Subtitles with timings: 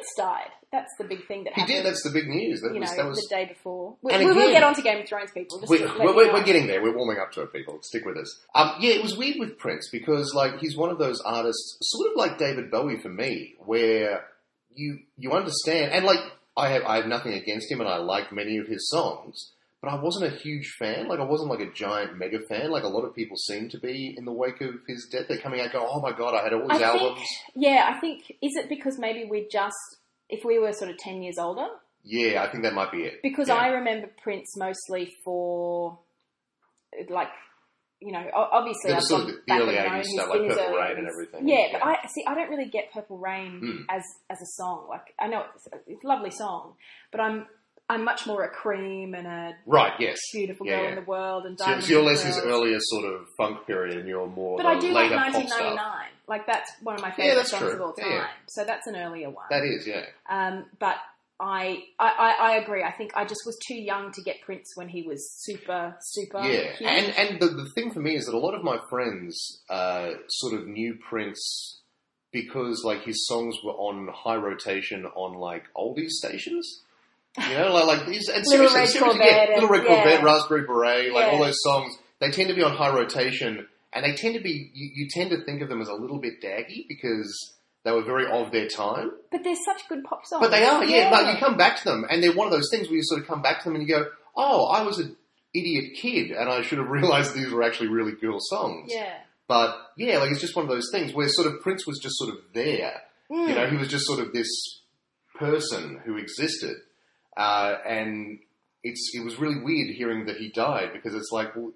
[0.00, 0.50] Prince died.
[0.72, 1.76] That's the big thing that He happened.
[1.78, 1.86] did.
[1.86, 2.60] That's the big news.
[2.60, 3.18] That you was know, that was.
[3.18, 3.96] the day before.
[4.02, 5.58] We, And we will again- get on to Game of Thrones, people.
[5.58, 6.32] Just We, to let we're, you we're, know.
[6.34, 6.82] we're getting there.
[6.82, 7.78] We're warming up to it, people.
[7.82, 8.40] Stick with us.
[8.54, 12.10] Um, yeah, it was weird with Prince because, like, he's one of those artists, sort
[12.12, 14.24] of like David Bowie for me, where
[14.72, 16.20] you you understand, and like,
[16.56, 19.52] I have I have nothing against him, and I like many of his songs,
[19.82, 21.08] but I wasn't a huge fan.
[21.08, 22.70] Like, I wasn't like a giant mega fan.
[22.70, 25.26] Like a lot of people seem to be in the wake of his death.
[25.28, 27.26] They're coming out, go, oh my god, I had all his I think- albums.
[27.56, 29.76] Yeah, I think is it because maybe we just
[30.28, 31.66] if we were sort of ten years older,
[32.04, 33.20] Yeah, I think that might be it.
[33.22, 33.56] because Yeah.
[33.56, 35.98] I remember Prince mostly for
[37.08, 37.28] like
[38.00, 40.76] you know obviously I've gone of the back early and known 80s stuff, like Purple
[40.76, 41.66] Rain and everything, Yeah, yeah.
[41.72, 42.24] but I see.
[42.26, 43.94] I don't really get Purple Rain Mm.
[43.94, 44.86] as as a song.
[44.88, 46.74] Like I know it's, it's a lovely song,
[47.12, 47.46] but I'm
[47.90, 50.18] I'm much more a Cream and a Right, yes.
[50.32, 50.88] beautiful Yeah, girl yeah.
[50.90, 54.08] in the world and So, so you're less his earlier sort of funk period, and
[54.08, 55.50] you're more But I do like later pop stuff.
[55.50, 56.06] 1999.
[56.28, 57.72] Like that's one of my favorite that's songs true.
[57.72, 58.10] of all time.
[58.10, 58.26] yeah.
[58.46, 59.46] So that's an earlier one.
[59.50, 60.04] That is, yeah.
[60.28, 60.96] Um, but
[61.40, 62.84] I, I, I, I agree.
[62.84, 66.38] I think I just was too young to get Prince when he was super, super.
[66.40, 66.82] Yeah, huge.
[66.88, 70.10] and and the, the thing for me is that a lot of my friends uh,
[70.28, 71.80] sort of knew Prince
[72.30, 76.82] because like his songs were on high rotation on like oldies stations.
[77.38, 79.88] You know, like, like these and Little seriously, Red seriously, Corvette yeah, Little Red and-
[79.88, 80.24] Corvette, yeah.
[80.24, 81.96] Raspberry Beret, like all those songs.
[82.20, 84.70] They tend to be on high rotation, and they tend to be.
[84.74, 88.02] You, you tend to think of them as a little bit daggy because they were
[88.02, 89.12] very of their time.
[89.30, 90.40] but they're such good pop songs.
[90.40, 91.10] But they are, yeah.
[91.10, 93.22] But you come back to them, and they're one of those things where you sort
[93.22, 95.16] of come back to them and you go, "Oh, I was an
[95.54, 99.14] idiot kid, and I should have realized these were actually really cool songs." Yeah.
[99.48, 102.16] But yeah, like it's just one of those things where sort of Prince was just
[102.18, 103.02] sort of there.
[103.30, 103.54] You hmm.
[103.54, 104.48] know, he was just sort of this
[105.36, 106.76] person who existed,
[107.40, 108.38] uh, and
[108.84, 111.72] it's it was really weird hearing that he died because it's like, well,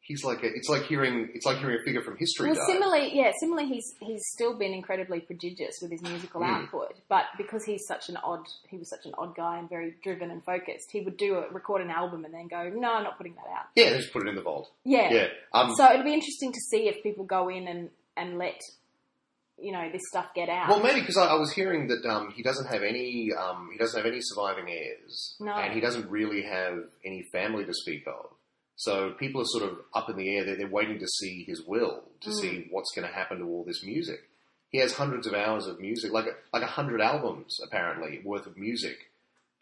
[0.00, 2.72] he's like a, it's like hearing it's like hearing a figure from history Well, die.
[2.72, 6.62] similarly, yeah, similarly, he's he's still been incredibly prodigious with his musical Mm.
[6.62, 9.94] output, but because he's such an odd, he was such an odd guy and very
[10.04, 10.88] driven and focused.
[10.92, 13.48] He would do a record an album and then go, "No, I'm not putting that
[13.56, 14.70] out." yeah, just put it in the vault.
[14.84, 15.08] Yeah.
[15.12, 18.60] Yeah, um, So it'll be interesting to see if people go in and and let
[19.58, 20.68] you know this stuff get out.
[20.68, 23.78] Well, maybe because I, I was hearing that um, he doesn't have any um, he
[23.78, 25.52] doesn't have any surviving heirs, No.
[25.54, 28.30] and he doesn't really have any family to speak of.
[28.78, 30.44] So people are sort of up in the air.
[30.44, 32.40] They're, they're waiting to see his will to Mm.
[32.40, 34.20] see what's going to happen to all this music.
[34.70, 38.46] He has hundreds of hours of music, like a, like a hundred albums apparently worth
[38.46, 38.96] of music,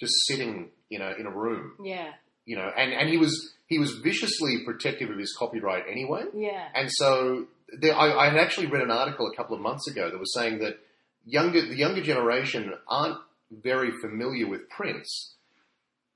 [0.00, 1.72] just sitting you know in a room.
[1.84, 2.12] yeah,
[2.46, 6.24] You know, and, and he was he was viciously protective of his copyright anyway.
[6.34, 7.46] yeah, And so
[7.80, 10.34] there, I, I had actually read an article a couple of months ago that was
[10.34, 10.78] saying that
[11.24, 13.18] younger the younger generation aren't
[13.50, 15.34] very familiar with Prince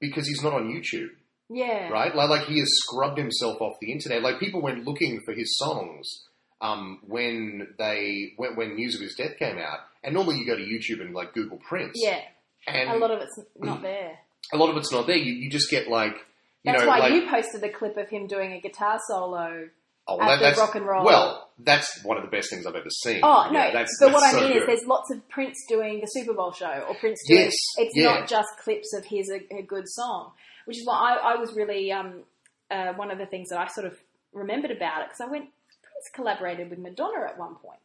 [0.01, 1.11] because he's not on YouTube,
[1.49, 1.89] yeah.
[1.89, 2.15] right?
[2.15, 4.23] Like, like he has scrubbed himself off the internet.
[4.23, 6.25] Like people went looking for his songs
[6.61, 10.57] um, when they when, when news of his death came out, and normally you go
[10.57, 12.21] to YouTube and like Google Prince, Yeah,
[12.67, 14.19] and a lot of it's not there.
[14.53, 15.17] a lot of it's not there.
[15.17, 16.15] You, you just get like
[16.63, 19.69] you That's know why like you posted a clip of him doing a guitar solo.
[20.09, 21.05] Oh, that's rock and roll.
[21.05, 23.21] Well, that's one of the best things I've ever seen.
[23.23, 23.59] Oh no!
[23.59, 24.63] Yeah, that's, but that's what I mean good.
[24.63, 27.45] is, there's lots of Prince doing the Super Bowl show, or Prince doing.
[27.45, 28.05] Yes, it's yeah.
[28.05, 30.33] not just clips of his a, a good song,
[30.67, 32.25] which is why I, I was really um,
[32.71, 33.99] uh, one of the things that I sort of
[34.33, 35.45] remembered about it because I went
[35.83, 37.81] Prince collaborated with Madonna at one point,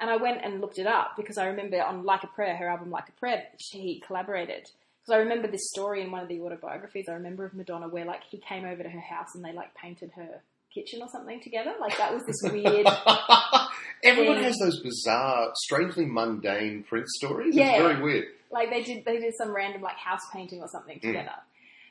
[0.00, 2.68] and I went and looked it up because I remember on Like a Prayer, her
[2.68, 4.68] album Like a Prayer, she collaborated.
[5.02, 8.04] Because I remember this story in one of the autobiographies I remember of Madonna where
[8.04, 10.42] like he came over to her house and they like painted her
[10.74, 11.72] kitchen or something together.
[11.80, 12.86] Like that was this weird.
[14.02, 14.42] Everyone Yeah.
[14.44, 17.54] has those bizarre, strangely mundane Prince stories.
[17.54, 17.72] Yeah.
[17.72, 18.24] It's very weird.
[18.50, 21.08] like they did they did some random like house painting or something Hmm.
[21.08, 21.34] together.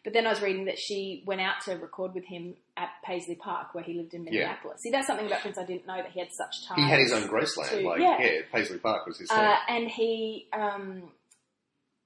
[0.03, 3.35] But then I was reading that she went out to record with him at Paisley
[3.35, 4.79] Park where he lived in Minneapolis.
[4.81, 6.77] See, that's something about Prince I didn't know that he had such ties.
[6.77, 7.69] He had his own Graceland.
[7.69, 8.17] to- like, yeah.
[8.19, 8.41] yeah.
[8.51, 11.03] Paisley Park was his uh, and he um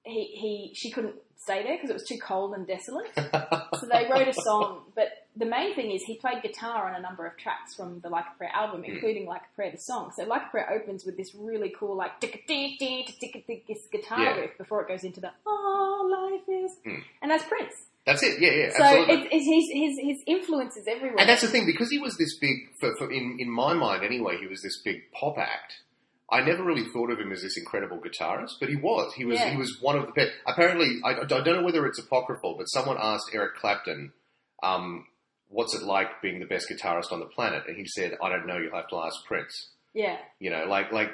[0.02, 3.10] he he she couldn't stay there because it was too cold and desolate.
[3.16, 7.00] so they wrote a song, but the main thing is he played guitar on a
[7.00, 8.92] number of tracks from the Like a Prayer album, Hmm.
[8.92, 10.12] including Like a Prayer the song.
[10.16, 14.36] So Like a Prayer opens with this really cool like guitar Yeah.
[14.36, 17.00] riff before it goes into the all life is, Hmm.
[17.22, 17.74] and that's Prince.
[18.06, 18.38] That's it.
[18.38, 19.14] Yeah, yeah, So absolutely.
[19.14, 21.18] it's, it's his his his influence is everywhere.
[21.18, 24.04] and that's the thing because he was this big, for, for in in my mind
[24.04, 25.80] anyway, he was this big pop act.
[26.30, 29.12] I never really thought of him as this incredible guitarist, but he was.
[29.14, 29.38] He was.
[29.38, 29.50] Yeah.
[29.50, 30.32] He was one of the best.
[30.46, 34.12] Apparently, I, I don't know whether it's apocryphal, but someone asked Eric Clapton,
[34.62, 35.06] um,
[35.48, 38.46] "What's it like being the best guitarist on the planet?" And he said, "I don't
[38.46, 38.58] know.
[38.58, 41.10] You'll have to ask Prince." yeah, You know, like like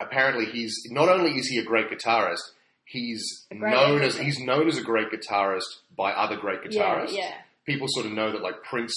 [0.00, 2.42] apparently he's not only is he a great guitarist,
[2.84, 7.12] he's great known as he's known as a great guitarist by other great guitarists.
[7.12, 7.20] yeah.
[7.20, 7.34] yeah.
[7.66, 8.94] People sort of know that like Prince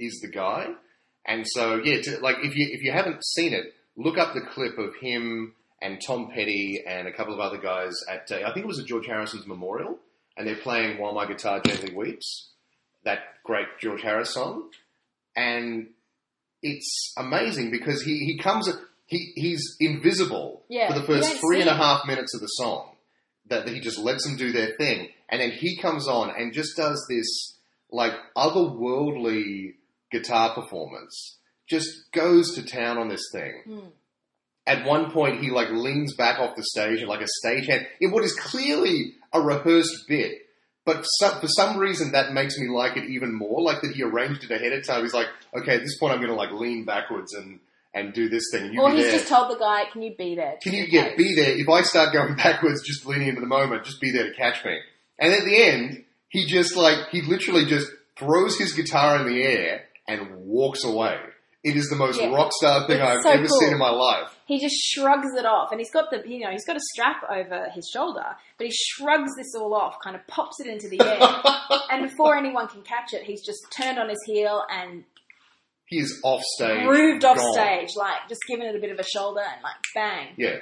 [0.00, 0.68] is the guy,
[1.24, 4.40] and so yeah, to, like if you if you haven't seen it, look up the
[4.40, 8.52] clip of him and Tom Petty and a couple of other guys at uh, I
[8.52, 9.98] think it was at George Harrison's memorial,
[10.36, 12.50] and they're playing "While My Guitar Gently Weeps,"
[13.04, 14.70] that great George Harris song,
[15.36, 15.88] and
[16.62, 18.68] it's amazing because he he comes
[19.06, 22.88] he he's invisible Yeah, for the first three and a half minutes of the song.
[23.48, 26.52] That, that he just lets them do their thing, and then he comes on and
[26.52, 27.58] just does this
[27.90, 29.74] like otherworldly
[30.10, 31.38] guitar performance.
[31.68, 33.62] Just goes to town on this thing.
[33.66, 33.88] Hmm.
[34.66, 38.12] At one point, he like leans back off the stage and like a stagehand in
[38.12, 40.34] what is clearly a rehearsed bit.
[40.84, 43.60] But for some, for some reason, that makes me like it even more.
[43.62, 45.02] Like that he arranged it ahead of time.
[45.02, 47.60] He's like, okay, at this point, I'm going to like lean backwards and
[47.94, 48.72] and do this thing.
[48.72, 49.12] You Or he's there.
[49.18, 51.58] just told the guy, "Can you be there?" Can you yeah, case?" be there?
[51.58, 54.64] If I start going backwards, just leaning into the moment, just be there to catch
[54.64, 54.78] me.
[55.18, 57.88] And at the end, he just like he literally just
[58.18, 61.16] throws his guitar in the air and walks away.
[61.64, 62.30] It is the most Yeah.
[62.34, 63.58] rock star thing It's I've so ever cool.
[63.60, 64.36] seen in my life.
[64.46, 67.22] He just shrugs it off, and he's got the you know he's got a strap
[67.30, 68.24] over his shoulder,
[68.58, 72.36] but he shrugs this all off, kind of pops it into the air, and before
[72.36, 75.04] anyone can catch it, he's just turned on his heel and
[75.86, 77.52] he is off stage, grooved off gone.
[77.52, 80.28] stage, like just giving it a bit of a shoulder and like bang.
[80.36, 80.56] Yeah,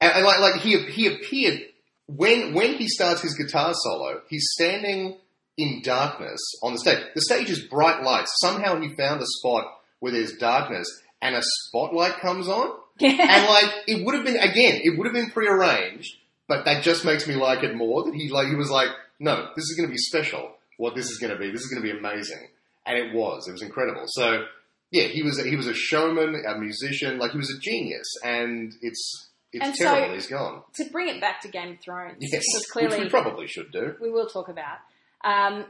[0.00, 1.60] and, and like like he he appeared
[2.06, 5.18] when when he starts his guitar solo, he's standing
[5.58, 7.04] in darkness on the stage.
[7.14, 8.32] The stage is bright lights.
[8.40, 9.66] Somehow he found a spot
[10.00, 10.86] where there's darkness,
[11.22, 12.72] and a spotlight comes on.
[13.00, 13.18] and
[13.48, 16.16] like it would have been again, it would have been prearranged,
[16.48, 18.04] but that just makes me like it more.
[18.04, 18.88] That he like he was like,
[19.18, 20.52] no, this is going to be special.
[20.76, 22.48] What this is going to be, this is going to be amazing,
[22.86, 23.48] and it was.
[23.48, 24.04] It was incredible.
[24.06, 24.44] So
[24.90, 28.72] yeah, he was he was a showman, a musician, like he was a genius, and
[28.82, 30.62] it's it's And so- terrible he's gone.
[30.74, 33.72] to bring it back to Game of Thrones, Yes, because which clearly we probably should
[33.72, 33.94] do.
[34.00, 34.78] we will talk about.
[35.24, 35.66] Um,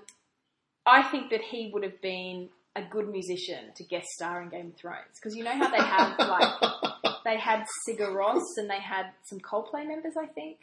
[0.87, 4.69] I think that he would have been a good musician to guest star in Game
[4.69, 8.81] of Thrones because you know how they have like they had Sigur Rós and they
[8.81, 10.59] had some Coldplay members, I think.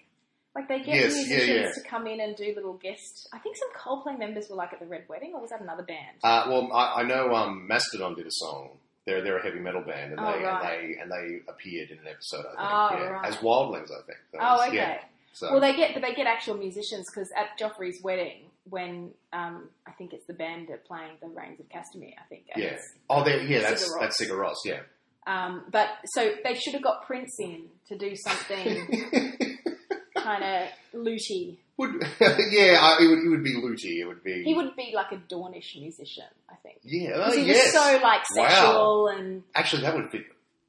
[0.56, 1.72] Like they get Yes, musicians yeah.
[1.84, 3.30] to come in and do little guest.
[3.34, 5.84] I think some Coldplay members were like at the Red Wedding, or was that another
[5.84, 6.18] band?
[6.24, 8.70] Uh, well, I, I know um, Mastodon did a song.
[9.06, 10.64] They're they're a heavy metal band, and Oh, they right.
[10.64, 12.46] and they and they appeared in an episode.
[12.58, 13.26] I think, Oh, yeah, right.
[13.28, 14.18] as Wildlings, I think.
[14.34, 14.76] That oh, okay.
[14.78, 14.98] Yeah,
[15.34, 19.70] so Well, they get, but they get actual musicians because at Joffrey's wedding, when um,
[19.88, 22.46] I think it's the band that playing the Rains of Castamere, I think.
[22.56, 22.78] yeah.
[23.10, 23.62] Oh, they, yeah.
[23.62, 24.56] That's Sigur that's Sigur Rós.
[24.66, 24.80] Yeah.
[25.26, 28.88] Um, but so they should have got Prince in to do something
[30.18, 31.60] kind of looty.
[31.78, 31.92] would
[32.22, 32.78] yeah?
[32.82, 34.00] I, it would it would be looty.
[34.02, 34.44] It would be.
[34.44, 36.80] He would be like a Dornish musician, I think.
[36.84, 37.12] Yeah.
[37.16, 37.66] Oh, he yes.
[37.66, 38.48] was so like Wow.
[38.48, 40.22] sexual and Actually, that would fit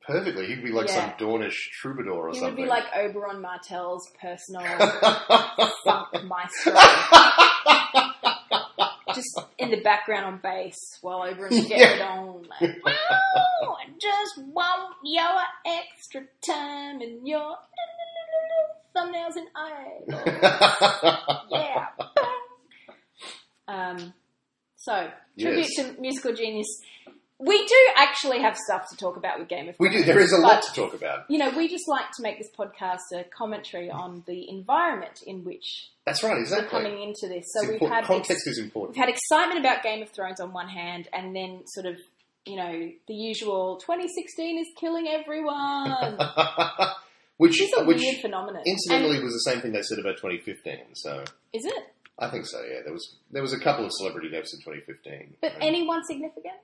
[0.06, 0.46] perfectly.
[0.46, 1.16] He'd be like Yeah.
[1.16, 2.56] some Dornish troubadour or he something.
[2.56, 4.62] He would be like Oberyn Martell's personal
[5.84, 6.72] funk maestro.
[9.18, 12.08] Just in the background on bass while everyone's getting Yeah.
[12.18, 12.46] on.
[12.48, 17.56] Like, "Oh, I just want your extra time and your
[18.96, 21.42] thumbnails and eyes.
[21.50, 21.86] Yeah.
[23.66, 24.14] Um,
[24.76, 25.86] so, tribute Yes.
[25.94, 26.66] to musical genius.
[27.48, 29.92] We do actually have stuff to talk about with Game of Thrones.
[29.94, 30.04] we do.
[30.04, 31.30] There is a lot to talk about.
[31.30, 35.44] You know, we just like to make this podcast a commentary on the environment in
[35.44, 36.36] which That's right.
[36.50, 37.44] we're coming into this.
[37.54, 38.96] So It's we've impor- had context ex- is important.
[38.96, 41.96] we've had excitement about Game of Thrones on one hand, and then sort of
[42.46, 46.18] you know the usual 2016 is killing everyone.
[47.38, 48.62] which is a which weird phenomenon.
[48.66, 50.94] incidentally And- was the same thing they said about 2015.
[50.94, 51.84] So is it?
[52.18, 52.60] I think so.
[52.62, 55.36] Yeah, there was there was a couple of celebrity deaths in 2015.
[55.40, 56.56] But Um, anyone significant?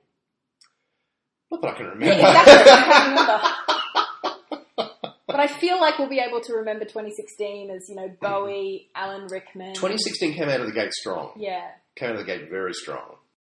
[1.63, 2.73] Not that I can Yeah, exactly.
[2.73, 3.41] I can't remember.
[5.27, 9.05] But I feel like we'll be able to remember 2016 as you know Bowie, mm-hmm.
[9.05, 9.75] Alan Rickman.
[9.75, 11.33] 2016 came out of the gate strong.
[11.37, 11.71] Yeah.
[11.97, 13.17] Came out of the gate very strong.